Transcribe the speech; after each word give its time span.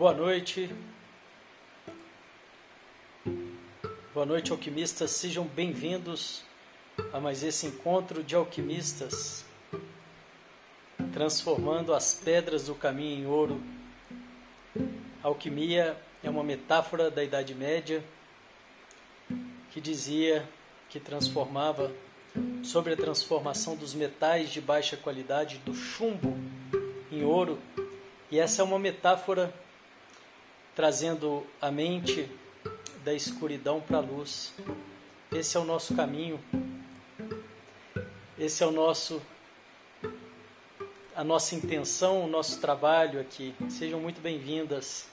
Boa 0.00 0.14
noite. 0.14 0.74
Boa 4.14 4.24
noite, 4.24 4.50
alquimistas. 4.50 5.10
Sejam 5.10 5.44
bem-vindos 5.44 6.42
a 7.12 7.20
mais 7.20 7.42
esse 7.42 7.66
encontro 7.66 8.24
de 8.24 8.34
alquimistas, 8.34 9.44
transformando 11.12 11.92
as 11.92 12.14
pedras 12.14 12.64
do 12.64 12.74
caminho 12.74 13.24
em 13.24 13.26
ouro. 13.26 13.60
A 15.22 15.28
alquimia 15.28 15.94
é 16.24 16.30
uma 16.30 16.42
metáfora 16.42 17.10
da 17.10 17.22
Idade 17.22 17.54
Média 17.54 18.02
que 19.70 19.82
dizia 19.82 20.48
que 20.88 20.98
transformava 20.98 21.92
sobre 22.64 22.94
a 22.94 22.96
transformação 22.96 23.76
dos 23.76 23.92
metais 23.92 24.48
de 24.48 24.62
baixa 24.62 24.96
qualidade, 24.96 25.58
do 25.58 25.74
chumbo 25.74 26.38
em 27.12 27.22
ouro. 27.22 27.58
E 28.30 28.38
essa 28.38 28.62
é 28.62 28.64
uma 28.64 28.78
metáfora 28.78 29.52
trazendo 30.74 31.46
a 31.60 31.70
mente 31.70 32.30
da 33.04 33.12
escuridão 33.12 33.80
para 33.80 33.98
a 33.98 34.00
luz. 34.00 34.54
Esse 35.32 35.56
é 35.56 35.60
o 35.60 35.64
nosso 35.64 35.94
caminho. 35.94 36.40
Esse 38.38 38.62
é 38.62 38.66
o 38.66 38.70
nosso 38.70 39.20
a 41.14 41.24
nossa 41.24 41.54
intenção, 41.54 42.24
o 42.24 42.26
nosso 42.26 42.60
trabalho 42.60 43.20
aqui. 43.20 43.54
Sejam 43.68 44.00
muito 44.00 44.20
bem-vindas. 44.22 45.06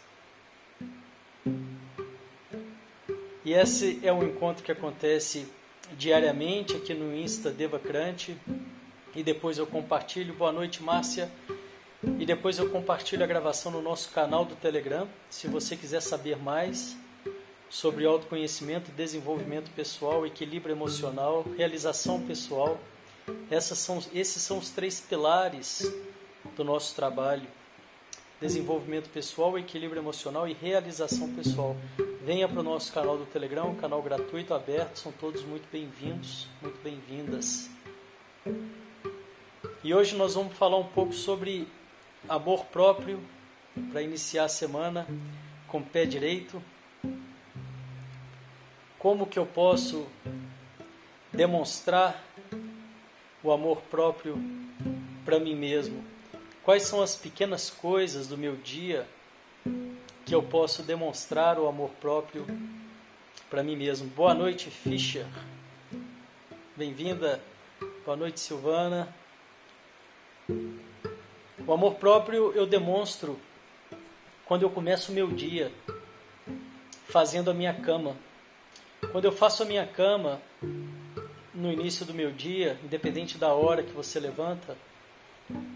E 3.44 3.54
esse 3.54 4.00
é 4.04 4.14
um 4.14 4.24
encontro 4.24 4.64
que 4.64 4.72
acontece 4.72 5.48
diariamente 5.98 6.76
aqui 6.76 6.94
no 6.94 7.16
Insta 7.16 7.52
Devacrante. 7.52 8.38
E 9.16 9.24
depois 9.24 9.58
eu 9.58 9.68
compartilho. 9.68 10.34
Boa 10.34 10.52
noite, 10.52 10.82
Márcia. 10.82 11.30
E 12.20 12.26
depois 12.26 12.58
eu 12.58 12.70
compartilho 12.70 13.24
a 13.24 13.28
gravação 13.28 13.72
no 13.72 13.82
nosso 13.82 14.10
canal 14.12 14.46
do 14.46 14.56
Telegram. 14.56 15.08
Se 15.30 15.48
você 15.48 15.76
quiser 15.76 16.02
saber 16.02 16.38
mais 16.38 16.96
sobre 17.70 18.06
autoconhecimento, 18.06 18.92
desenvolvimento 18.92 19.70
pessoal, 19.72 20.26
equilíbrio 20.26 20.74
emocional, 20.74 21.46
realização 21.58 22.22
pessoal, 22.22 22.80
são, 23.62 24.02
esses 24.14 24.42
são 24.42 24.58
os 24.58 24.70
três 24.70 25.00
pilares 25.02 25.92
do 26.56 26.64
nosso 26.64 26.96
trabalho: 26.96 27.48
desenvolvimento 28.40 29.10
pessoal, 29.10 29.58
equilíbrio 29.58 30.02
emocional 30.02 30.48
e 30.48 30.54
realização 30.54 31.34
pessoal. 31.34 31.76
Venha 32.24 32.48
para 32.48 32.60
o 32.60 32.64
nosso 32.64 32.92
canal 32.92 33.18
do 33.18 33.26
Telegram, 33.26 33.76
canal 33.76 34.02
gratuito, 34.02 34.54
aberto, 34.54 34.98
são 34.98 35.12
todos 35.12 35.44
muito 35.44 35.68
bem-vindos, 35.72 36.48
muito 36.62 36.82
bem-vindas. 36.84 37.70
E 39.84 39.94
hoje 39.94 40.16
nós 40.16 40.34
vamos 40.34 40.58
falar 40.58 40.78
um 40.78 40.88
pouco 40.88 41.14
sobre 41.14 41.68
amor 42.30 42.66
próprio 42.66 43.22
para 43.92 44.02
iniciar 44.02 44.46
a 44.46 44.50
semana 44.50 45.08
com 45.68 45.80
o 45.80 45.86
pé 45.86 46.06
direito. 46.06 46.62
Como 49.00 49.28
que 49.28 49.38
eu 49.38 49.46
posso 49.46 50.08
demonstrar 51.32 52.24
o 53.44 53.52
amor 53.52 53.82
próprio 53.84 54.38
para 55.24 55.40
mim 55.40 55.56
mesmo? 55.56 56.04
Quais 56.64 56.84
são 56.84 57.02
as 57.02 57.16
pequenas 57.16 57.70
coisas 57.70 58.28
do 58.28 58.38
meu 58.38 58.56
dia 58.56 59.08
que 60.26 60.36
eu 60.36 60.44
posso 60.44 60.84
demonstrar 60.84 61.58
o 61.58 61.68
amor 61.68 61.92
próprio 62.02 62.46
para 63.50 63.64
mim 63.64 63.76
mesmo? 63.78 64.10
Boa 64.10 64.34
noite, 64.34 64.70
Fischer. 64.70 65.26
Bem-vinda. 66.76 67.42
Boa 68.04 68.18
noite, 68.18 68.40
Silvana. 68.40 69.14
O 71.68 71.74
amor 71.74 71.96
próprio 71.96 72.54
eu 72.54 72.66
demonstro 72.66 73.38
quando 74.46 74.62
eu 74.62 74.70
começo 74.70 75.12
o 75.12 75.14
meu 75.14 75.28
dia 75.28 75.70
fazendo 77.10 77.52
a 77.52 77.54
minha 77.54 77.74
cama. 77.74 78.16
Quando 79.12 79.26
eu 79.26 79.34
faço 79.34 79.64
a 79.64 79.66
minha 79.66 79.86
cama 79.86 80.42
no 81.54 81.70
início 81.70 82.06
do 82.06 82.14
meu 82.14 82.32
dia, 82.32 82.80
independente 82.86 83.38
da 83.38 83.54
hora 83.54 83.84
que 83.84 83.92
você 83.92 84.18
levanta, 84.18 84.78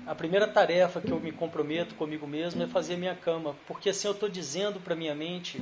a 0.08 0.16
primeira 0.16 0.48
tarefa 0.48 1.02
que 1.02 1.12
eu 1.12 1.20
me 1.20 1.34
comprometo 1.34 1.94
comigo 1.96 2.26
mesmo 2.26 2.64
é 2.64 2.68
fazer 2.68 2.94
a 2.94 2.98
minha 2.98 3.16
cama, 3.16 3.54
porque 3.68 3.90
assim 3.90 4.08
eu 4.08 4.14
estou 4.14 4.30
dizendo 4.30 4.80
para 4.80 4.96
minha 4.96 5.14
mente 5.14 5.62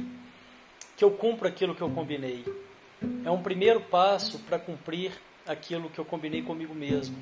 que 0.95 1.03
eu 1.03 1.09
cumpro 1.09 1.47
aquilo 1.47 1.73
que 1.73 1.81
eu 1.81 1.89
combinei. 1.89 2.45
É 3.25 3.31
um 3.31 3.41
primeiro 3.41 3.81
passo 3.81 4.37
para 4.39 4.59
cumprir 4.59 5.11
aquilo 5.47 5.89
que 5.89 5.97
eu 5.97 6.05
combinei 6.05 6.43
comigo 6.43 6.75
mesmo. 6.75 7.17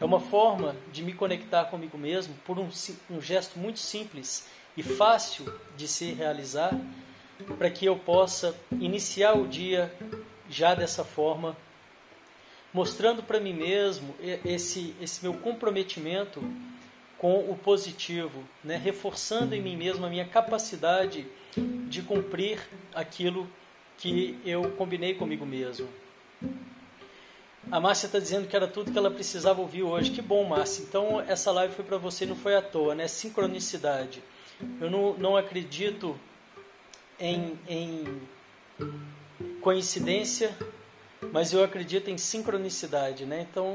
É 0.00 0.04
uma 0.04 0.20
forma 0.20 0.74
de 0.92 1.02
me 1.02 1.12
conectar 1.12 1.66
comigo 1.66 1.96
mesmo 1.96 2.34
por 2.44 2.58
um, 2.58 2.68
um 3.10 3.20
gesto 3.20 3.58
muito 3.58 3.78
simples 3.78 4.46
e 4.76 4.82
fácil 4.82 5.52
de 5.76 5.86
se 5.86 6.12
realizar, 6.12 6.72
para 7.58 7.70
que 7.70 7.86
eu 7.86 7.96
possa 7.96 8.54
iniciar 8.72 9.34
o 9.34 9.46
dia 9.46 9.92
já 10.48 10.74
dessa 10.74 11.04
forma, 11.04 11.56
mostrando 12.72 13.22
para 13.22 13.40
mim 13.40 13.52
mesmo 13.52 14.14
esse, 14.44 14.94
esse 15.00 15.22
meu 15.22 15.34
comprometimento 15.34 16.42
com 17.18 17.50
o 17.50 17.56
positivo, 17.56 18.44
né? 18.62 18.76
reforçando 18.76 19.54
em 19.54 19.62
mim 19.62 19.76
mesmo 19.76 20.04
a 20.04 20.10
minha 20.10 20.26
capacidade 20.26 21.26
de 21.88 22.02
cumprir 22.02 22.60
aquilo 22.94 23.48
que 23.96 24.38
eu 24.44 24.72
combinei 24.72 25.14
comigo 25.14 25.46
mesmo. 25.46 25.88
A 27.70 27.80
Márcia 27.80 28.06
está 28.06 28.18
dizendo 28.18 28.46
que 28.46 28.54
era 28.54 28.68
tudo 28.68 28.92
que 28.92 28.98
ela 28.98 29.10
precisava 29.10 29.60
ouvir 29.60 29.82
hoje. 29.82 30.10
Que 30.10 30.22
bom, 30.22 30.44
Márcia. 30.44 30.82
Então 30.82 31.20
essa 31.20 31.50
live 31.50 31.74
foi 31.74 31.84
para 31.84 31.98
você, 31.98 32.24
não 32.26 32.36
foi 32.36 32.54
à 32.54 32.62
toa, 32.62 32.94
né? 32.94 33.08
Sincronicidade. 33.08 34.22
Eu 34.80 34.90
não, 34.90 35.14
não 35.14 35.36
acredito 35.36 36.18
em, 37.18 37.58
em 37.68 38.22
coincidência, 39.60 40.56
mas 41.32 41.52
eu 41.52 41.64
acredito 41.64 42.10
em 42.10 42.18
sincronicidade, 42.18 43.24
né? 43.24 43.46
Então 43.50 43.74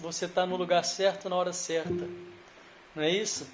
você 0.00 0.26
está 0.26 0.46
no 0.46 0.56
lugar 0.56 0.84
certo 0.84 1.28
na 1.28 1.36
hora 1.36 1.52
certa, 1.52 2.08
não 2.94 3.02
é 3.02 3.10
isso? 3.10 3.46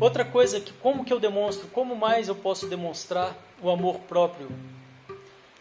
Outra 0.00 0.24
coisa 0.24 0.60
que 0.60 0.72
como 0.74 1.04
que 1.04 1.12
eu 1.12 1.20
demonstro, 1.20 1.68
como 1.68 1.94
mais 1.94 2.28
eu 2.28 2.34
posso 2.34 2.66
demonstrar 2.66 3.36
o 3.62 3.70
amor 3.70 4.00
próprio 4.00 4.48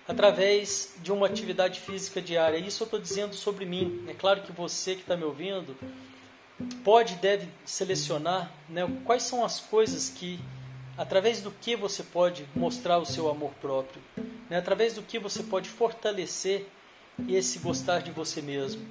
através 0.08 0.96
de 1.02 1.12
uma 1.12 1.28
atividade 1.28 1.80
física 1.80 2.22
diária. 2.22 2.58
Isso 2.58 2.84
eu 2.84 2.86
estou 2.86 3.00
dizendo 3.00 3.36
sobre 3.36 3.66
mim. 3.66 4.04
É 4.08 4.14
claro 4.14 4.42
que 4.42 4.52
você 4.52 4.96
que 4.96 5.02
está 5.02 5.16
me 5.16 5.24
ouvindo 5.24 5.76
pode 6.84 7.16
deve 7.16 7.48
selecionar 7.66 8.52
né, 8.70 8.82
quais 9.06 9.24
são 9.24 9.44
as 9.44 9.60
coisas 9.60 10.10
que, 10.10 10.40
através 10.98 11.42
do 11.42 11.52
que 11.52 11.76
você 11.76 12.04
pode 12.04 12.48
mostrar 12.56 13.00
o 13.00 13.06
seu 13.06 13.30
amor 13.30 13.52
próprio, 13.62 14.02
né, 14.50 14.58
através 14.58 14.94
do 14.94 15.02
que 15.02 15.18
você 15.18 15.44
pode 15.44 15.70
fortalecer 15.70 16.68
esse 17.28 17.60
gostar 17.60 18.02
de 18.02 18.12
você 18.12 18.42
mesmo. 18.42 18.86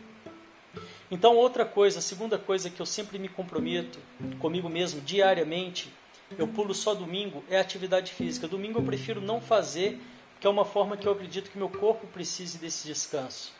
Então, 1.10 1.36
outra 1.36 1.64
coisa, 1.64 1.98
a 1.98 2.02
segunda 2.02 2.38
coisa 2.38 2.70
que 2.70 2.80
eu 2.80 2.86
sempre 2.86 3.18
me 3.18 3.28
comprometo 3.28 3.98
comigo 4.38 4.68
mesmo 4.68 5.00
diariamente, 5.02 5.92
eu 6.38 6.48
pulo 6.48 6.74
só 6.74 6.94
domingo, 6.94 7.44
é 7.50 7.58
atividade 7.58 8.12
física. 8.12 8.48
Domingo 8.48 8.78
eu 8.78 8.84
prefiro 8.84 9.20
não 9.20 9.38
fazer 9.38 10.00
que 10.42 10.46
é 10.48 10.50
uma 10.50 10.64
forma 10.64 10.96
que 10.96 11.06
eu 11.06 11.12
acredito 11.12 11.52
que 11.52 11.56
meu 11.56 11.68
corpo 11.68 12.04
precise 12.08 12.58
desse 12.58 12.84
descanso. 12.88 13.52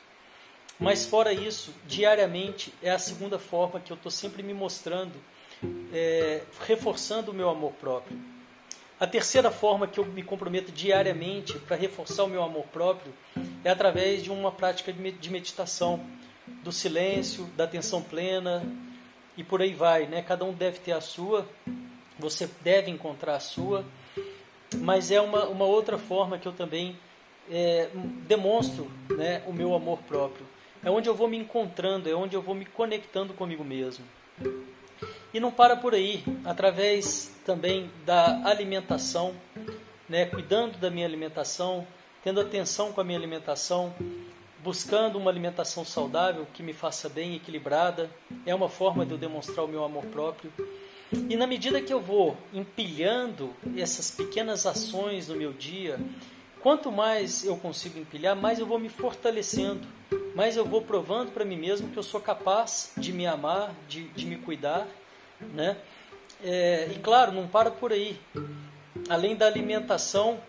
Mas 0.81 1.07
fora 1.07 1.33
isso, 1.33 1.73
diariamente 1.87 2.75
é 2.83 2.91
a 2.91 2.99
segunda 2.99 3.39
forma 3.39 3.79
que 3.79 3.93
eu 3.93 3.95
estou 3.95 4.11
sempre 4.11 4.43
me 4.43 4.53
mostrando, 4.53 5.15
é, 5.93 6.43
reforçando 6.67 7.31
o 7.31 7.35
meu 7.35 7.49
amor 7.49 7.71
próprio. 7.75 8.19
A 8.99 9.07
terceira 9.07 9.49
forma 9.49 9.87
que 9.87 10.01
eu 10.01 10.05
me 10.05 10.25
comprometo 10.25 10.73
diariamente 10.73 11.57
para 11.57 11.77
reforçar 11.77 12.25
o 12.25 12.29
meu 12.29 12.43
amor 12.43 12.65
próprio 12.65 13.15
é 13.63 13.71
através 13.71 14.21
de 14.21 14.33
uma 14.33 14.51
prática 14.51 14.93
de 14.93 15.31
meditação, 15.31 16.05
do 16.65 16.73
silêncio, 16.73 17.45
da 17.57 17.63
atenção 17.63 18.03
plena 18.03 18.61
e 19.37 19.45
por 19.45 19.63
aí 19.63 19.73
vai. 19.73 20.07
Né? 20.07 20.21
Cada 20.21 20.45
um 20.45 20.53
deve 20.53 20.81
ter 20.81 20.93
a 20.93 21.01
sua, 21.01 21.49
você 22.19 22.51
deve 22.61 22.91
encontrar 22.91 23.37
a 23.37 23.41
sua 23.41 23.85
mas 24.75 25.11
é 25.11 25.21
uma, 25.21 25.47
uma 25.47 25.65
outra 25.65 25.99
forma 25.99 26.39
que 26.39 26.47
eu 26.47 26.53
também 26.53 26.99
é, 27.51 27.89
demonstro 28.27 28.91
né, 29.17 29.43
o 29.47 29.53
meu 29.53 29.75
amor 29.75 29.99
próprio. 30.09 30.47
É 30.85 30.91
onde 30.91 31.09
eu 31.09 31.15
vou 31.15 31.29
me 31.29 31.37
encontrando, 31.37 32.09
é 32.09 32.15
onde 32.15 32.35
eu 32.35 32.43
vou 32.43 32.55
me 32.55 32.65
conectando 32.65 33.33
comigo 33.35 33.65
mesmo. 33.65 34.05
E 35.33 35.41
não 35.41 35.51
para 35.51 35.77
por 35.77 35.95
aí, 35.95 36.23
através 36.45 37.33
também 37.45 37.91
da 38.05 38.43
alimentação, 38.45 39.35
né, 40.09 40.27
cuidando 40.27 40.77
da 40.79 40.91
minha 40.91 41.07
alimentação, 41.07 41.87
tendo 42.23 42.41
atenção 42.41 42.93
com 42.93 43.01
a 43.01 43.05
minha 43.05 43.19
alimentação, 43.19 43.95
buscando 44.63 45.19
uma 45.19 45.31
alimentação 45.31 45.85
saudável 45.85 46.47
que 46.53 46.63
me 46.63 46.73
faça 46.73 47.09
bem, 47.09 47.35
equilibrada, 47.35 48.11
é 48.47 48.55
uma 48.55 48.69
forma 48.69 49.05
de 49.05 49.13
eu 49.13 49.19
demonstrar 49.19 49.65
o 49.65 49.69
meu 49.69 49.85
amor 49.85 50.05
próprio. 50.07 50.53
E 51.29 51.37
na 51.37 51.47
medida 51.47 51.81
que 51.81 51.93
eu 51.93 52.01
vou 52.01 52.37
empilhando 52.53 53.55
essas 53.77 54.11
pequenas 54.11 54.65
ações 54.67 55.29
no 55.29 55.37
meu 55.37 55.53
dia, 55.53 56.01
quanto 56.61 56.91
mais 56.91 57.45
eu 57.45 57.57
consigo 57.57 57.99
empilhar, 57.99 58.35
mais 58.35 58.59
eu 58.59 58.67
vou 58.67 58.79
me 58.79 58.89
fortalecendo, 58.89 59.87
mais 60.35 60.57
eu 60.57 60.65
vou 60.65 60.81
provando 60.81 61.31
para 61.31 61.45
mim 61.45 61.57
mesmo 61.57 61.91
que 61.91 61.99
eu 61.99 62.03
sou 62.03 62.21
capaz 62.21 62.93
de 62.97 63.13
me 63.13 63.27
amar, 63.27 63.75
de, 63.89 64.05
de 64.09 64.25
me 64.25 64.37
cuidar, 64.37 64.89
né? 65.41 65.77
É, 66.43 66.89
e 66.91 66.99
claro, 66.99 67.31
não 67.31 67.47
para 67.47 67.71
por 67.71 67.93
aí. 67.93 68.19
Além 69.09 69.37
da 69.37 69.47
alimentação, 69.47 70.41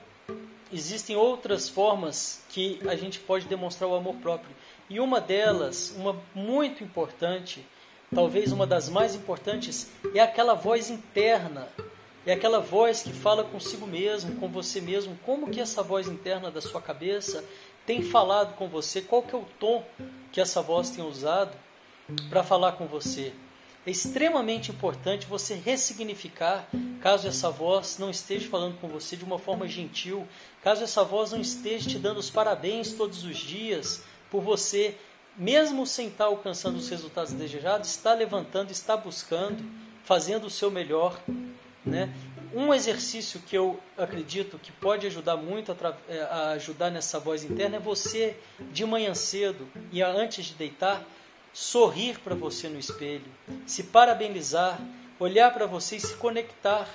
existem 0.71 1.15
outras 1.15 1.67
formas 1.67 2.43
que 2.49 2.79
a 2.87 2.95
gente 2.95 3.19
pode 3.19 3.47
demonstrar 3.47 3.89
o 3.89 3.95
amor 3.95 4.15
próprio. 4.15 4.55
E 4.89 4.99
uma 4.99 5.19
delas, 5.19 5.93
uma 5.97 6.15
muito 6.33 6.83
importante, 6.83 7.65
talvez 8.13 8.51
uma 8.51 8.67
das 8.67 8.89
mais 8.89 9.15
importantes, 9.15 9.89
é 10.13 10.19
aquela 10.19 10.53
voz 10.53 10.89
interna. 10.89 11.67
É 12.25 12.33
aquela 12.33 12.59
voz 12.59 13.01
que 13.01 13.11
fala 13.11 13.43
consigo 13.43 13.85
mesmo, 13.85 14.35
com 14.35 14.47
você 14.47 14.79
mesmo. 14.79 15.17
Como 15.25 15.49
que 15.49 15.59
essa 15.59 15.83
voz 15.83 16.07
interna 16.07 16.49
da 16.49 16.61
sua 16.61 16.81
cabeça 16.81 17.43
tem 17.85 18.01
falado 18.01 18.55
com 18.55 18.69
você? 18.69 19.01
Qual 19.01 19.21
que 19.21 19.35
é 19.35 19.37
o 19.37 19.45
tom 19.59 19.83
que 20.31 20.39
essa 20.39 20.61
voz 20.61 20.89
tem 20.89 21.03
usado 21.03 21.51
para 22.29 22.43
falar 22.43 22.73
com 22.73 22.85
você? 22.85 23.33
É 23.85 23.91
extremamente 23.91 24.71
importante 24.71 25.27
você 25.27 25.55
ressignificar, 25.55 26.65
caso 27.01 27.27
essa 27.27 27.49
voz 27.49 27.97
não 27.97 28.09
esteja 28.09 28.47
falando 28.47 28.79
com 28.79 28.87
você 28.87 29.17
de 29.17 29.25
uma 29.25 29.37
forma 29.37 29.67
gentil, 29.67 30.25
caso 30.61 30.85
essa 30.85 31.03
voz 31.03 31.33
não 31.33 31.41
esteja 31.41 31.89
te 31.89 31.99
dando 31.99 32.19
os 32.19 32.29
parabéns 32.29 32.93
todos 32.93 33.25
os 33.25 33.37
dias 33.37 34.01
por 34.31 34.41
você, 34.41 34.97
mesmo 35.35 35.85
sem 35.85 36.07
estar 36.07 36.25
alcançando 36.25 36.77
os 36.77 36.89
resultados 36.89 37.33
desejados, 37.33 37.89
está 37.89 38.13
levantando, 38.13 38.71
está 38.71 38.95
buscando, 38.95 39.63
fazendo 40.03 40.45
o 40.45 40.49
seu 40.49 40.69
melhor, 40.69 41.19
né? 41.85 42.13
Um 42.55 42.71
exercício 42.71 43.39
que 43.39 43.57
eu 43.57 43.79
acredito 43.97 44.59
que 44.59 44.71
pode 44.71 45.07
ajudar 45.07 45.35
muito 45.35 45.71
a, 45.71 45.97
é, 46.07 46.21
a 46.21 46.49
ajudar 46.51 46.91
nessa 46.91 47.19
voz 47.19 47.43
interna 47.43 47.77
é 47.77 47.79
você, 47.79 48.37
de 48.71 48.85
manhã 48.85 49.15
cedo 49.15 49.67
e 49.91 50.03
antes 50.03 50.45
de 50.45 50.53
deitar, 50.53 51.03
sorrir 51.51 52.19
para 52.19 52.35
você 52.35 52.69
no 52.69 52.77
espelho, 52.77 53.25
se 53.65 53.83
parabenizar, 53.83 54.79
olhar 55.19 55.51
para 55.51 55.65
você 55.65 55.95
e 55.95 55.99
se 55.99 56.15
conectar. 56.15 56.87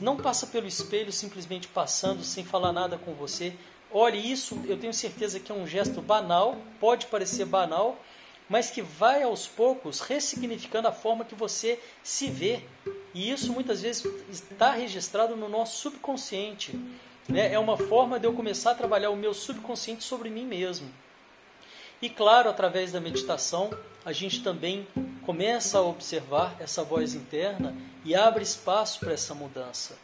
Não 0.00 0.16
passa 0.16 0.46
pelo 0.46 0.68
espelho 0.68 1.10
simplesmente 1.10 1.66
passando 1.66 2.22
sem 2.22 2.44
falar 2.44 2.72
nada 2.72 2.96
com 2.96 3.12
você. 3.12 3.54
Olhe, 3.96 4.18
isso 4.18 4.60
eu 4.66 4.76
tenho 4.76 4.92
certeza 4.92 5.38
que 5.38 5.52
é 5.52 5.54
um 5.54 5.68
gesto 5.68 6.02
banal, 6.02 6.56
pode 6.80 7.06
parecer 7.06 7.44
banal, 7.44 7.96
mas 8.48 8.68
que 8.68 8.82
vai 8.82 9.22
aos 9.22 9.46
poucos 9.46 10.00
ressignificando 10.00 10.88
a 10.88 10.92
forma 10.92 11.24
que 11.24 11.36
você 11.36 11.80
se 12.02 12.28
vê. 12.28 12.60
E 13.14 13.30
isso 13.30 13.52
muitas 13.52 13.82
vezes 13.82 14.04
está 14.28 14.72
registrado 14.72 15.36
no 15.36 15.48
nosso 15.48 15.78
subconsciente. 15.78 16.76
Né? 17.28 17.54
É 17.54 17.58
uma 17.58 17.76
forma 17.76 18.18
de 18.18 18.26
eu 18.26 18.32
começar 18.32 18.72
a 18.72 18.74
trabalhar 18.74 19.10
o 19.10 19.16
meu 19.16 19.32
subconsciente 19.32 20.02
sobre 20.02 20.28
mim 20.28 20.44
mesmo. 20.44 20.90
E 22.02 22.10
claro, 22.10 22.50
através 22.50 22.90
da 22.90 23.00
meditação, 23.00 23.70
a 24.04 24.10
gente 24.10 24.42
também 24.42 24.88
começa 25.24 25.78
a 25.78 25.82
observar 25.82 26.56
essa 26.58 26.82
voz 26.82 27.14
interna 27.14 27.72
e 28.04 28.12
abre 28.12 28.42
espaço 28.42 28.98
para 28.98 29.12
essa 29.12 29.36
mudança. 29.36 29.96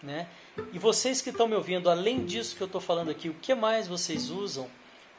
Né? 0.00 0.28
E 0.72 0.78
vocês 0.78 1.22
que 1.22 1.30
estão 1.30 1.48
me 1.48 1.54
ouvindo, 1.54 1.88
além 1.88 2.24
disso 2.24 2.56
que 2.56 2.62
eu 2.62 2.66
estou 2.66 2.80
falando 2.80 3.10
aqui, 3.10 3.28
o 3.28 3.34
que 3.34 3.54
mais 3.54 3.88
vocês 3.88 4.30
usam 4.30 4.68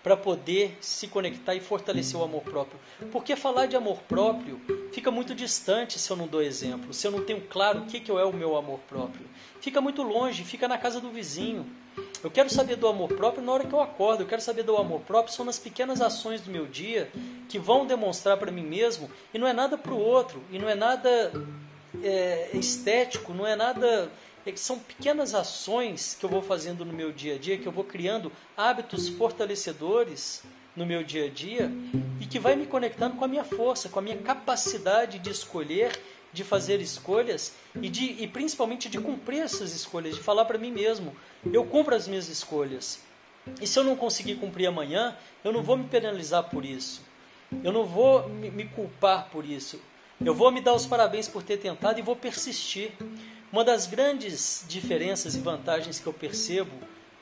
para 0.03 0.17
poder 0.17 0.77
se 0.81 1.07
conectar 1.07 1.55
e 1.55 1.59
fortalecer 1.59 2.19
o 2.19 2.23
amor 2.23 2.43
próprio? 2.43 2.79
Porque 3.11 3.35
falar 3.35 3.65
de 3.65 3.75
amor 3.75 3.99
próprio 4.03 4.61
fica 4.91 5.09
muito 5.09 5.33
distante 5.33 5.97
se 5.97 6.11
eu 6.11 6.17
não 6.17 6.27
dou 6.27 6.41
exemplo, 6.41 6.93
se 6.93 7.07
eu 7.07 7.11
não 7.11 7.23
tenho 7.23 7.41
claro 7.41 7.79
o 7.79 7.85
que, 7.85 7.99
que 7.99 8.11
é 8.11 8.25
o 8.25 8.33
meu 8.33 8.55
amor 8.55 8.79
próprio. 8.87 9.25
Fica 9.59 9.81
muito 9.81 10.03
longe, 10.03 10.43
fica 10.43 10.67
na 10.67 10.77
casa 10.77 10.99
do 10.99 11.09
vizinho. 11.09 11.65
Eu 12.23 12.29
quero 12.29 12.49
saber 12.49 12.75
do 12.75 12.87
amor 12.87 13.09
próprio 13.13 13.43
na 13.43 13.51
hora 13.51 13.65
que 13.65 13.73
eu 13.73 13.81
acordo. 13.81 14.23
Eu 14.23 14.27
quero 14.27 14.41
saber 14.41 14.63
do 14.63 14.77
amor 14.77 15.01
próprio 15.01 15.33
são 15.33 15.45
nas 15.45 15.57
pequenas 15.57 16.01
ações 16.01 16.41
do 16.41 16.51
meu 16.51 16.67
dia 16.67 17.09
que 17.49 17.57
vão 17.57 17.85
demonstrar 17.85 18.37
para 18.37 18.51
mim 18.51 18.63
mesmo 18.63 19.09
e 19.33 19.39
não 19.39 19.47
é 19.47 19.53
nada 19.53 19.77
para 19.77 19.93
o 19.93 19.99
outro 19.99 20.43
e 20.51 20.59
não 20.59 20.69
é 20.69 20.75
nada 20.75 21.31
é, 22.03 22.49
estético, 22.53 23.33
não 23.33 23.45
é 23.45 23.55
nada 23.55 24.09
é 24.45 24.55
são 24.55 24.79
pequenas 24.79 25.33
ações 25.33 26.15
que 26.19 26.25
eu 26.25 26.29
vou 26.29 26.41
fazendo 26.41 26.83
no 26.85 26.93
meu 26.93 27.11
dia 27.11 27.35
a 27.35 27.37
dia, 27.37 27.57
que 27.57 27.67
eu 27.67 27.71
vou 27.71 27.83
criando 27.83 28.31
hábitos 28.57 29.09
fortalecedores 29.09 30.43
no 30.75 30.85
meu 30.85 31.03
dia 31.03 31.25
a 31.25 31.29
dia 31.29 31.71
e 32.19 32.25
que 32.25 32.39
vai 32.39 32.55
me 32.55 32.65
conectando 32.65 33.15
com 33.15 33.25
a 33.25 33.27
minha 33.27 33.43
força, 33.43 33.89
com 33.89 33.99
a 33.99 34.01
minha 34.01 34.17
capacidade 34.17 35.19
de 35.19 35.29
escolher 35.29 35.91
de 36.33 36.43
fazer 36.43 36.81
escolhas 36.81 37.53
e, 37.79 37.87
de, 37.87 38.05
e 38.23 38.27
principalmente 38.27 38.89
de 38.89 38.99
cumprir 38.99 39.41
essas 39.41 39.73
escolhas, 39.73 40.15
de 40.15 40.21
falar 40.21 40.45
para 40.45 40.57
mim 40.57 40.71
mesmo: 40.71 41.15
eu 41.53 41.63
cumpro 41.63 41.95
as 41.95 42.07
minhas 42.07 42.27
escolhas. 42.27 42.99
E 43.61 43.67
se 43.67 43.77
eu 43.77 43.83
não 43.83 43.95
conseguir 43.95 44.35
cumprir 44.35 44.65
amanhã, 44.65 45.15
eu 45.43 45.51
não 45.51 45.61
vou 45.61 45.77
me 45.77 45.87
penalizar 45.87 46.49
por 46.49 46.65
isso. 46.65 47.01
Eu 47.63 47.71
não 47.71 47.85
vou 47.85 48.27
me 48.29 48.65
culpar 48.65 49.29
por 49.29 49.45
isso. 49.45 49.79
Eu 50.25 50.33
vou 50.33 50.49
me 50.51 50.61
dar 50.61 50.73
os 50.73 50.85
parabéns 50.85 51.27
por 51.27 51.43
ter 51.43 51.57
tentado 51.57 51.99
e 51.99 52.01
vou 52.01 52.15
persistir. 52.15 52.91
Uma 53.53 53.63
das 53.63 53.85
grandes 53.85 54.65
diferenças 54.67 55.35
e 55.35 55.39
vantagens 55.39 55.99
que 55.99 56.07
eu 56.07 56.11
percebo 56.11 56.71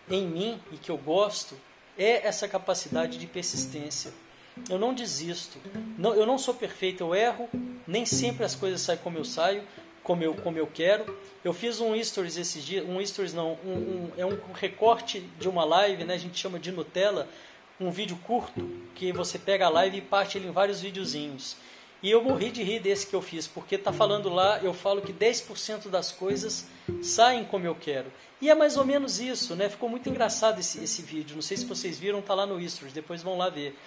em 0.09 0.25
mim 0.25 0.61
e 0.71 0.77
que 0.77 0.89
eu 0.89 0.97
gosto 0.97 1.57
é 1.97 2.25
essa 2.25 2.47
capacidade 2.47 3.17
de 3.17 3.27
persistência. 3.27 4.13
Eu 4.69 4.79
não 4.79 4.93
desisto. 4.93 5.57
Não, 5.97 6.13
eu 6.13 6.25
não 6.25 6.37
sou 6.37 6.53
perfeito, 6.53 7.03
eu 7.03 7.13
erro. 7.13 7.49
Nem 7.85 8.05
sempre 8.05 8.45
as 8.45 8.55
coisas 8.55 8.79
saem 8.79 8.97
como 8.99 9.17
eu 9.17 9.25
saio, 9.25 9.61
como 10.03 10.23
eu, 10.23 10.33
como 10.35 10.57
eu 10.57 10.67
quero. 10.67 11.19
Eu 11.43 11.51
fiz 11.51 11.81
um 11.81 12.01
stories 12.01 12.37
esses 12.37 12.63
dias, 12.63 12.87
um 12.87 13.05
stories 13.05 13.33
não, 13.33 13.59
um, 13.65 13.73
um, 13.73 14.11
é 14.15 14.25
um 14.25 14.39
recorte 14.53 15.19
de 15.37 15.49
uma 15.49 15.65
live, 15.65 16.05
né? 16.05 16.13
A 16.13 16.17
gente 16.17 16.39
chama 16.39 16.57
de 16.57 16.71
Nutella, 16.71 17.27
um 17.77 17.91
vídeo 17.91 18.17
curto 18.23 18.71
que 18.95 19.11
você 19.11 19.37
pega 19.37 19.65
a 19.65 19.69
live 19.69 19.97
e 19.97 20.01
parte 20.01 20.37
ele 20.37 20.47
em 20.47 20.51
vários 20.51 20.79
videozinhos. 20.79 21.57
E 22.01 22.09
eu 22.09 22.23
morri 22.23 22.51
de 22.51 22.63
rir 22.63 22.79
desse 22.79 23.05
que 23.05 23.15
eu 23.15 23.21
fiz, 23.21 23.45
porque 23.47 23.77
tá 23.77 23.93
falando 23.93 24.29
lá, 24.29 24.59
eu 24.63 24.73
falo 24.73 25.01
que 25.01 25.13
10% 25.13 25.87
das 25.89 26.11
coisas 26.11 26.67
saem 27.01 27.45
como 27.45 27.65
eu 27.65 27.75
quero. 27.75 28.11
E 28.41 28.49
é 28.49 28.55
mais 28.55 28.75
ou 28.75 28.83
menos 28.83 29.19
isso, 29.19 29.55
né? 29.55 29.69
Ficou 29.69 29.87
muito 29.87 30.09
engraçado 30.09 30.59
esse, 30.59 30.83
esse 30.83 31.01
vídeo. 31.03 31.35
Não 31.35 31.43
sei 31.43 31.57
se 31.57 31.65
vocês 31.65 31.99
viram, 31.99 32.21
tá 32.21 32.33
lá 32.33 32.45
no 32.45 32.59
Stories, 32.67 32.93
depois 32.93 33.21
vão 33.21 33.37
lá 33.37 33.49
ver 33.49 33.77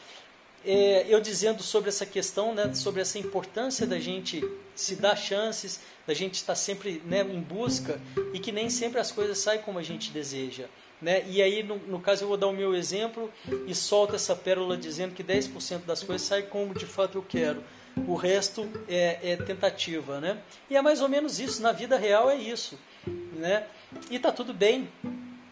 é, 0.64 1.04
eu 1.08 1.20
dizendo 1.20 1.62
sobre 1.62 1.90
essa 1.90 2.06
questão, 2.06 2.54
né, 2.54 2.72
sobre 2.74 3.02
essa 3.02 3.18
importância 3.18 3.86
da 3.86 3.98
gente 3.98 4.42
se 4.74 4.96
dar 4.96 5.14
chances, 5.14 5.80
da 6.06 6.14
gente 6.14 6.34
estar 6.34 6.54
sempre 6.54 7.02
né, 7.04 7.20
em 7.20 7.40
busca 7.40 8.00
e 8.32 8.38
que 8.38 8.50
nem 8.50 8.70
sempre 8.70 8.98
as 8.98 9.12
coisas 9.12 9.38
saem 9.38 9.60
como 9.60 9.78
a 9.78 9.82
gente 9.82 10.10
deseja. 10.10 10.64
Né? 11.02 11.22
E 11.28 11.42
aí, 11.42 11.62
no, 11.62 11.76
no 11.76 12.00
caso, 12.00 12.24
eu 12.24 12.28
vou 12.28 12.36
dar 12.36 12.46
o 12.46 12.52
meu 12.52 12.74
exemplo 12.74 13.30
e 13.66 13.74
solto 13.74 14.16
essa 14.16 14.34
pérola 14.34 14.76
dizendo 14.76 15.14
que 15.14 15.22
10% 15.22 15.84
das 15.84 16.02
coisas 16.02 16.26
saem 16.26 16.46
como 16.46 16.72
de 16.72 16.86
fato 16.86 17.18
eu 17.18 17.22
quero. 17.22 17.62
O 18.06 18.14
resto 18.14 18.68
é, 18.88 19.18
é, 19.22 19.36
tentativa, 19.36 20.20
né? 20.20 20.38
E 20.68 20.76
é 20.76 20.82
mais 20.82 21.00
ou 21.00 21.08
menos 21.08 21.38
isso. 21.38 21.62
Na 21.62 21.72
vida 21.72 21.96
real 21.96 22.28
é 22.28 22.36
isso, 22.36 22.78
né? 23.34 23.66
E 24.10 24.18
tá 24.18 24.32
tudo 24.32 24.52
bem 24.52 24.88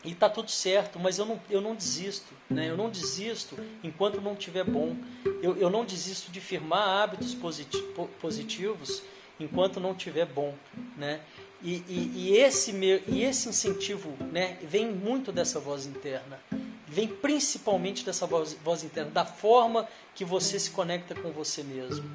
e 0.05 0.11
está 0.11 0.29
tudo 0.29 0.51
certo, 0.51 0.99
mas 0.99 1.19
eu 1.19 1.25
não, 1.25 1.41
eu 1.49 1.61
não 1.61 1.75
desisto, 1.75 2.35
né? 2.51 2.69
eu 2.69 2.77
não 2.77 2.91
desisto 2.91 3.57
enquanto 3.85 4.21
não 4.21 4.33
estiver 4.33 4.65
bom. 4.65 4.97
Eu, 5.41 5.57
eu 5.57 5.71
não 5.71 5.85
desisto 5.85 6.33
de 6.33 6.41
firmar 6.41 7.03
hábitos 7.03 7.37
positivos 8.21 9.03
enquanto 9.39 9.79
não 9.79 9.93
estiver 9.93 10.27
bom. 10.27 10.55
Né? 10.97 11.21
E, 11.63 11.85
e, 11.89 12.13
e, 12.17 12.37
esse 12.37 12.73
meu, 12.73 13.01
e 13.07 13.23
esse 13.23 13.49
incentivo 13.49 14.17
né, 14.33 14.59
vem 14.63 14.91
muito 14.91 15.31
dessa 15.31 15.61
voz 15.61 15.87
interna, 15.87 16.41
vem 16.89 17.07
principalmente 17.07 18.05
dessa 18.05 18.27
voz, 18.27 18.55
voz 18.65 18.83
interna, 18.83 19.11
da 19.13 19.25
forma 19.25 19.89
que 20.17 20.25
você 20.25 20.59
se 20.59 20.71
conecta 20.71 21.15
com 21.15 21.31
você 21.31 21.63
mesmo. 21.63 22.11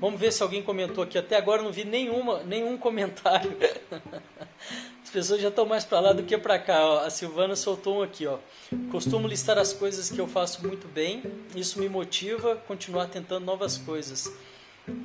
Vamos 0.00 0.20
ver 0.20 0.32
se 0.32 0.42
alguém 0.42 0.62
comentou 0.62 1.02
aqui. 1.02 1.18
Até 1.18 1.36
agora 1.36 1.60
não 1.60 1.72
vi 1.72 1.84
nenhuma, 1.84 2.42
nenhum 2.44 2.78
comentário. 2.78 3.56
As 5.02 5.10
pessoas 5.10 5.40
já 5.40 5.48
estão 5.48 5.66
mais 5.66 5.84
para 5.84 6.00
lá 6.00 6.12
do 6.12 6.22
que 6.22 6.38
para 6.38 6.58
cá. 6.58 6.84
Ó. 6.84 6.98
A 7.00 7.10
Silvana 7.10 7.56
soltou 7.56 7.98
um 7.98 8.02
aqui. 8.02 8.26
Ó. 8.26 8.38
Costumo 8.92 9.26
listar 9.26 9.58
as 9.58 9.72
coisas 9.72 10.10
que 10.10 10.20
eu 10.20 10.28
faço 10.28 10.64
muito 10.66 10.86
bem. 10.86 11.22
Isso 11.56 11.80
me 11.80 11.88
motiva 11.88 12.52
a 12.52 12.56
continuar 12.56 13.06
tentando 13.06 13.44
novas 13.44 13.76
coisas. 13.76 14.32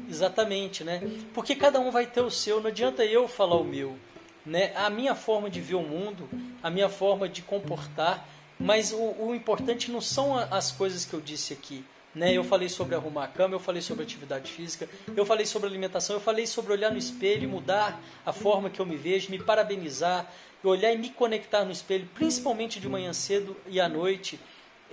Exatamente, 0.08 0.84
né? 0.84 1.02
Porque 1.34 1.56
cada 1.56 1.80
um 1.80 1.90
vai 1.90 2.06
ter 2.06 2.22
o 2.22 2.30
seu. 2.30 2.60
Não 2.62 2.68
adianta 2.68 3.04
eu 3.04 3.28
falar 3.28 3.56
o 3.56 3.64
meu. 3.64 3.98
Né? 4.46 4.74
A 4.76 4.90
minha 4.90 5.16
forma 5.16 5.50
de 5.50 5.62
ver 5.62 5.76
o 5.76 5.82
mundo, 5.82 6.30
a 6.62 6.70
minha 6.70 6.90
forma 6.90 7.28
de 7.28 7.42
comportar. 7.42 8.28
Mas 8.60 8.92
o, 8.92 9.16
o 9.20 9.34
importante 9.34 9.90
não 9.90 10.02
são 10.02 10.38
as 10.38 10.72
coisas 10.72 11.04
que 11.04 11.14
eu 11.14 11.22
disse 11.22 11.54
aqui 11.54 11.84
né? 12.14 12.34
Eu 12.34 12.44
falei 12.44 12.70
sobre 12.70 12.96
arrumar 12.96 13.26
a 13.26 13.28
cama, 13.28 13.56
eu 13.56 13.60
falei 13.60 13.82
sobre 13.82 14.04
atividade 14.04 14.52
física, 14.52 14.88
eu 15.16 15.26
falei 15.26 15.46
sobre 15.46 15.68
alimentação, 15.68 16.16
eu 16.16 16.22
falei 16.22 16.46
sobre 16.46 16.74
olhar 16.74 16.92
no 16.92 16.98
espelho 16.98 17.44
e 17.44 17.48
mudar 17.48 18.00
a 18.26 18.32
forma 18.32 18.70
que 18.70 18.80
eu 18.80 18.86
me 18.86 18.96
vejo, 18.96 19.32
me 19.32 19.40
parabenizar, 19.40 20.32
olhar 20.64 20.94
e 20.94 20.98
me 20.98 21.10
conectar 21.10 21.66
no 21.66 21.72
espelho, 21.72 22.08
principalmente 22.14 22.80
de 22.80 22.88
manhã 22.88 23.12
cedo 23.14 23.56
e 23.68 23.80
à 23.80 23.90
noite. 23.90 24.40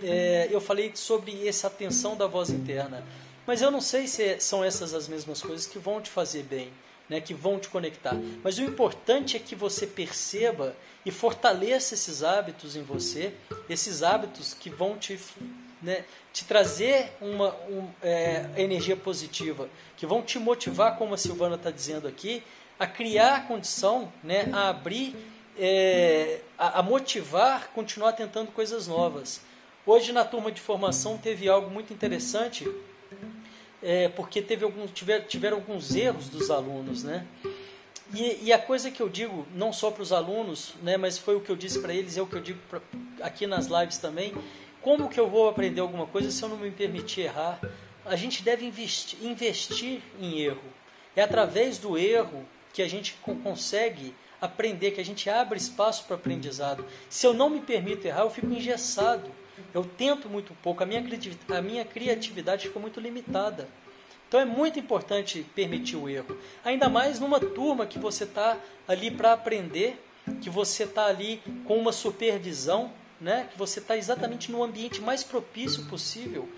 É, 0.02 0.48
eu 0.50 0.60
falei 0.60 0.92
sobre 0.94 1.46
essa 1.46 1.66
atenção 1.66 2.16
da 2.16 2.26
voz 2.26 2.50
interna. 2.50 3.04
Mas 3.46 3.62
eu 3.62 3.70
não 3.70 3.80
sei 3.80 4.06
se 4.06 4.38
são 4.40 4.64
essas 4.64 4.94
as 4.94 5.08
mesmas 5.08 5.42
coisas 5.42 5.66
que 5.66 5.78
vão 5.78 6.00
te 6.00 6.10
fazer 6.10 6.44
bem, 6.44 6.72
né, 7.08 7.20
que 7.20 7.34
vão 7.34 7.58
te 7.58 7.68
conectar. 7.68 8.14
Mas 8.42 8.58
o 8.58 8.62
importante 8.62 9.36
é 9.36 9.40
que 9.40 9.54
você 9.54 9.86
perceba 9.86 10.74
e 11.04 11.10
fortaleça 11.10 11.94
esses 11.94 12.22
hábitos 12.22 12.76
em 12.76 12.82
você, 12.82 13.32
esses 13.68 14.02
hábitos 14.02 14.54
que 14.54 14.70
vão 14.70 14.96
te, 14.96 15.18
né, 15.82 16.04
te 16.32 16.44
trazer 16.44 17.12
uma 17.20 17.54
um, 17.68 17.88
é, 18.02 18.46
energia 18.56 18.96
positiva, 18.96 19.68
que 19.96 20.06
vão 20.06 20.22
te 20.22 20.38
motivar, 20.38 20.96
como 20.96 21.14
a 21.14 21.18
Silvana 21.18 21.56
está 21.56 21.70
dizendo 21.70 22.06
aqui, 22.06 22.42
a 22.78 22.86
criar 22.86 23.36
a 23.36 23.40
condição, 23.40 24.12
né, 24.22 24.48
a 24.52 24.68
abrir, 24.68 25.14
é, 25.58 26.40
a, 26.58 26.80
a 26.80 26.82
motivar, 26.82 27.70
continuar 27.74 28.12
tentando 28.12 28.50
coisas 28.52 28.86
novas. 28.86 29.40
Hoje 29.84 30.12
na 30.12 30.24
turma 30.24 30.52
de 30.52 30.60
formação 30.60 31.18
teve 31.18 31.48
algo 31.48 31.70
muito 31.70 31.92
interessante, 31.92 32.70
é, 33.82 34.08
porque 34.08 34.42
teve 34.42 34.64
alguns, 34.64 34.90
tiver, 34.92 35.20
tiveram 35.20 35.56
alguns 35.56 35.94
erros 35.94 36.28
dos 36.28 36.50
alunos, 36.50 37.02
né? 37.02 37.26
E, 38.14 38.46
e, 38.46 38.52
a 38.52 38.58
coisa 38.58 38.90
que 38.90 39.00
eu 39.00 39.08
digo, 39.08 39.46
não 39.54 39.72
só 39.72 39.90
para 39.90 40.02
os 40.02 40.12
alunos, 40.12 40.74
né, 40.82 40.96
mas 40.96 41.16
foi 41.16 41.36
o 41.36 41.40
que 41.40 41.48
eu 41.48 41.54
disse 41.54 41.78
para 41.78 41.94
eles, 41.94 42.16
é 42.16 42.22
o 42.22 42.26
que 42.26 42.34
eu 42.34 42.40
digo 42.40 42.58
pra, 42.68 42.80
aqui 43.20 43.46
nas 43.46 43.66
lives 43.66 43.98
também. 43.98 44.34
Como 44.82 45.10
que 45.10 45.20
eu 45.20 45.28
vou 45.28 45.48
aprender 45.48 45.80
alguma 45.80 46.06
coisa 46.06 46.30
se 46.30 46.42
eu 46.42 46.48
não 46.48 46.56
me 46.56 46.70
permitir 46.70 47.22
errar? 47.22 47.60
A 48.04 48.16
gente 48.16 48.42
deve 48.42 48.64
investir, 48.64 49.22
investir 49.22 50.00
em 50.18 50.40
erro. 50.40 50.62
É 51.14 51.22
através 51.22 51.76
do 51.76 51.98
erro 51.98 52.46
que 52.72 52.80
a 52.80 52.88
gente 52.88 53.14
consegue 53.42 54.14
aprender, 54.40 54.92
que 54.92 55.00
a 55.00 55.04
gente 55.04 55.28
abre 55.28 55.58
espaço 55.58 56.04
para 56.04 56.16
aprendizado. 56.16 56.84
Se 57.10 57.26
eu 57.26 57.34
não 57.34 57.50
me 57.50 57.60
permito 57.60 58.06
errar, 58.06 58.22
eu 58.22 58.30
fico 58.30 58.46
engessado. 58.46 59.30
Eu 59.74 59.84
tento 59.84 60.28
muito 60.30 60.54
pouco, 60.62 60.82
a 60.82 60.86
minha, 60.86 61.04
a 61.50 61.60
minha 61.60 61.84
criatividade 61.84 62.68
fica 62.68 62.80
muito 62.80 62.98
limitada. 62.98 63.68
Então 64.26 64.40
é 64.40 64.44
muito 64.44 64.78
importante 64.78 65.44
permitir 65.54 65.96
o 65.96 66.08
erro. 66.08 66.38
Ainda 66.64 66.88
mais 66.88 67.20
numa 67.20 67.38
turma 67.38 67.84
que 67.84 67.98
você 67.98 68.24
está 68.24 68.56
ali 68.88 69.10
para 69.10 69.32
aprender, 69.32 70.02
que 70.40 70.48
você 70.48 70.84
está 70.84 71.06
ali 71.06 71.42
com 71.66 71.76
uma 71.76 71.92
supervisão, 71.92 72.92
né? 73.20 73.48
que 73.50 73.58
você 73.58 73.80
está 73.80 73.96
exatamente 73.96 74.50
no 74.50 74.62
ambiente 74.62 75.00
mais 75.00 75.22
propício 75.22 75.84
possível 75.86 76.48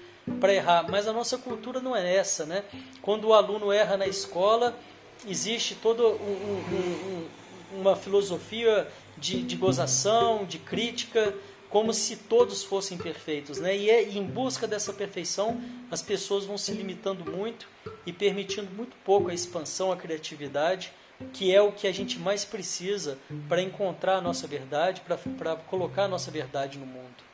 para 0.41 0.55
errar. 0.55 0.87
Mas 0.89 1.09
a 1.09 1.13
nossa 1.13 1.37
cultura 1.39 1.81
não 1.81 1.97
é 1.97 2.15
essa. 2.15 2.47
Né? 2.47 2.65
Quando 3.01 3.29
o 3.29 3.35
aluno 3.35 3.73
erra 3.73 3.97
na 3.97 4.07
escola, 4.07 4.79
existe 5.27 5.75
toda 5.75 6.05
um, 6.05 6.13
um, 6.13 7.29
um, 7.75 7.81
uma 7.81 7.97
filosofia 7.97 8.89
de, 9.17 9.43
de 9.43 9.57
gozação, 9.57 10.45
de 10.45 10.59
crítica, 10.59 11.35
como 11.73 11.95
se 11.95 12.17
todos 12.17 12.63
fossem 12.63 12.99
perfeitos, 12.99 13.59
né? 13.59 13.75
E, 13.75 13.89
é, 13.89 14.03
em 14.03 14.23
busca 14.23 14.67
dessa 14.67 14.93
perfeição, 14.93 15.59
as 15.91 16.03
pessoas 16.03 16.45
vão 16.45 16.59
se 16.59 16.71
limitando 16.73 17.25
muito 17.25 17.67
e 18.05 18.13
permitindo 18.13 18.71
muito 18.77 18.95
pouco 19.03 19.31
a 19.31 19.35
expansão, 19.35 19.91
a 19.91 19.97
criatividade, 19.97 20.93
que 21.33 21.55
é 21.55 21.61
o 21.61 21.73
que 21.73 21.87
a 21.87 21.93
gente 21.93 22.19
mais 22.19 22.45
precisa 22.45 23.19
para 23.49 23.63
encontrar 23.63 24.17
a 24.17 24.21
nossa 24.21 24.47
verdade, 24.47 25.03
para 25.37 25.57
colocar 25.57 26.05
a 26.05 26.09
nossa 26.09 26.31
verdade 26.31 26.79
no 26.79 26.87
mundo. 26.87 27.33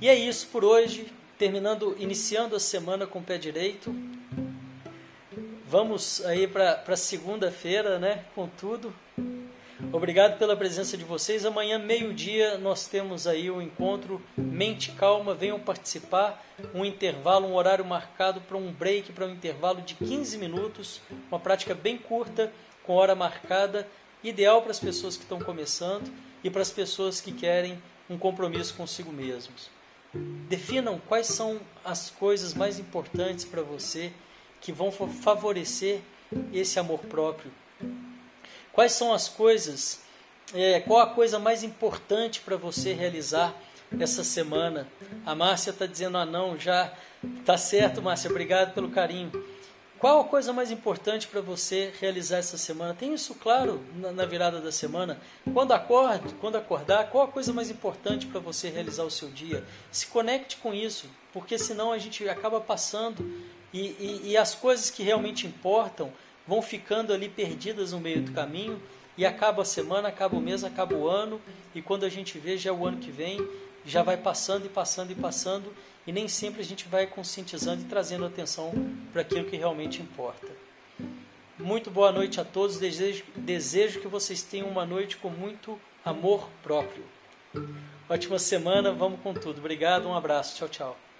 E 0.00 0.08
é 0.08 0.14
isso 0.14 0.48
por 0.48 0.64
hoje, 0.64 1.12
terminando, 1.38 1.96
iniciando 1.98 2.56
a 2.56 2.60
semana 2.60 3.06
com 3.06 3.20
o 3.20 3.22
pé 3.22 3.38
direito. 3.38 3.94
Vamos 5.66 6.24
aí 6.26 6.46
para 6.46 6.96
segunda-feira, 6.96 7.98
né? 7.98 8.24
Com 8.34 8.46
tudo. 8.48 8.92
Obrigado 9.92 10.38
pela 10.38 10.56
presença 10.56 10.96
de 10.96 11.04
vocês. 11.04 11.44
Amanhã, 11.44 11.78
meio-dia, 11.78 12.56
nós 12.56 12.86
temos 12.86 13.26
aí 13.26 13.50
o 13.50 13.56
um 13.56 13.62
encontro 13.62 14.22
Mente 14.38 14.90
Calma. 14.92 15.34
Venham 15.34 15.60
participar. 15.60 16.42
Um 16.74 16.82
intervalo, 16.82 17.46
um 17.46 17.54
horário 17.54 17.84
marcado 17.84 18.40
para 18.40 18.56
um 18.56 18.72
break, 18.72 19.12
para 19.12 19.26
um 19.26 19.30
intervalo 19.30 19.82
de 19.82 19.94
15 19.94 20.38
minutos. 20.38 21.02
Uma 21.30 21.38
prática 21.38 21.74
bem 21.74 21.98
curta, 21.98 22.50
com 22.84 22.94
hora 22.94 23.14
marcada. 23.14 23.86
Ideal 24.24 24.62
para 24.62 24.70
as 24.70 24.80
pessoas 24.80 25.14
que 25.14 25.24
estão 25.24 25.38
começando 25.38 26.10
e 26.42 26.48
para 26.48 26.62
as 26.62 26.70
pessoas 26.70 27.20
que 27.20 27.30
querem 27.30 27.80
um 28.08 28.16
compromisso 28.16 28.74
consigo 28.74 29.12
mesmos. 29.12 29.68
Definam 30.48 30.98
quais 31.06 31.26
são 31.26 31.60
as 31.84 32.08
coisas 32.08 32.54
mais 32.54 32.78
importantes 32.78 33.44
para 33.44 33.60
você 33.60 34.10
que 34.58 34.72
vão 34.72 34.90
favorecer 34.90 36.00
esse 36.50 36.78
amor 36.78 37.00
próprio 37.00 37.52
Quais 38.72 38.92
são 38.92 39.12
as 39.12 39.28
coisas, 39.28 40.00
é, 40.54 40.80
qual 40.80 41.00
a 41.00 41.06
coisa 41.06 41.38
mais 41.38 41.62
importante 41.62 42.40
para 42.40 42.56
você 42.56 42.94
realizar 42.94 43.54
essa 44.00 44.24
semana? 44.24 44.88
A 45.26 45.34
Márcia 45.34 45.70
está 45.70 45.84
dizendo, 45.84 46.16
ah 46.16 46.24
não, 46.24 46.58
já 46.58 46.92
está 47.38 47.58
certo, 47.58 48.00
Márcia, 48.00 48.30
obrigado 48.30 48.72
pelo 48.72 48.90
carinho. 48.90 49.30
Qual 49.98 50.22
a 50.22 50.24
coisa 50.24 50.52
mais 50.52 50.72
importante 50.72 51.28
para 51.28 51.40
você 51.40 51.92
realizar 52.00 52.38
essa 52.38 52.58
semana? 52.58 52.92
Tem 52.92 53.14
isso 53.14 53.36
claro 53.36 53.80
na, 53.94 54.26
virada 54.26 54.60
da 54.60 54.72
semana? 54.72 55.20
Quando 55.52 55.70
acorde, 55.72 56.34
quando 56.40 56.56
acordar, 56.56 57.08
qual 57.08 57.24
a 57.24 57.28
coisa 57.28 57.52
mais 57.52 57.70
importante 57.70 58.26
para 58.26 58.40
você 58.40 58.68
realizar 58.68 59.04
o 59.04 59.10
seu 59.12 59.28
dia? 59.28 59.62
Se 59.92 60.08
conecte 60.08 60.56
com 60.56 60.74
isso, 60.74 61.08
porque 61.32 61.56
senão 61.56 61.92
a 61.92 61.98
gente 61.98 62.28
acaba 62.28 62.60
passando 62.60 63.22
e, 63.72 63.80
e, 63.80 64.20
e 64.30 64.36
as 64.36 64.56
coisas 64.56 64.90
que 64.90 65.04
realmente 65.04 65.46
importam 65.46 66.12
vão 66.46 66.62
ficando 66.62 67.12
ali 67.12 67.28
perdidas 67.28 67.92
no 67.92 68.00
meio 68.00 68.22
do 68.22 68.32
caminho 68.32 68.80
e 69.16 69.26
acaba 69.26 69.62
a 69.62 69.64
semana, 69.64 70.08
acaba 70.08 70.36
o 70.36 70.40
mês, 70.40 70.64
acaba 70.64 70.94
o 70.94 71.08
ano 71.08 71.40
e 71.74 71.82
quando 71.82 72.04
a 72.04 72.08
gente 72.08 72.38
vê 72.38 72.56
já 72.56 72.70
é 72.70 72.72
o 72.72 72.86
ano 72.86 72.98
que 72.98 73.10
vem, 73.10 73.46
já 73.84 74.02
vai 74.02 74.16
passando 74.16 74.66
e 74.66 74.68
passando 74.68 75.10
e 75.10 75.14
passando 75.14 75.72
e 76.06 76.12
nem 76.12 76.28
sempre 76.28 76.60
a 76.60 76.64
gente 76.64 76.88
vai 76.88 77.06
conscientizando 77.06 77.82
e 77.82 77.84
trazendo 77.84 78.24
atenção 78.24 78.72
para 79.12 79.22
aquilo 79.22 79.44
que 79.44 79.56
realmente 79.56 80.02
importa. 80.02 80.48
Muito 81.58 81.90
boa 81.90 82.10
noite 82.10 82.40
a 82.40 82.44
todos, 82.44 82.78
desejo, 82.78 83.24
desejo 83.36 84.00
que 84.00 84.08
vocês 84.08 84.42
tenham 84.42 84.68
uma 84.68 84.84
noite 84.84 85.16
com 85.16 85.28
muito 85.28 85.80
amor 86.04 86.48
próprio. 86.62 87.04
Ótima 88.08 88.38
semana, 88.38 88.92
vamos 88.92 89.20
com 89.20 89.32
tudo. 89.32 89.58
Obrigado, 89.58 90.08
um 90.08 90.14
abraço, 90.14 90.56
tchau, 90.56 90.68
tchau. 90.68 91.11